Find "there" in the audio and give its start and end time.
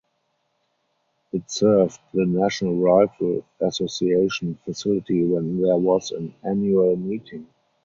5.61-5.77